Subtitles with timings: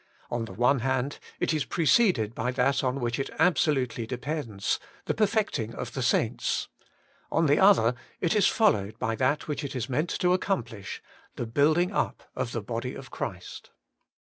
[0.31, 4.79] On the one hand, it is preceded by that on which it absolutely de pends—
[5.05, 6.69] the perfecting of the saints.
[7.31, 9.87] On Working for God 83 the other, it is followed by that which it is
[9.89, 11.03] meant to accomplish—
[11.35, 13.69] the building up of the body of Christ.